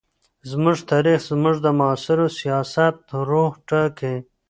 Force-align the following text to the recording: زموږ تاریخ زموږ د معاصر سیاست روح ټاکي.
زموږ 0.49 0.77
تاریخ 0.91 1.19
زموږ 1.31 1.55
د 1.61 1.67
معاصر 1.79 2.19
سیاست 2.39 2.95
روح 3.29 3.51
ټاکي. 3.67 4.15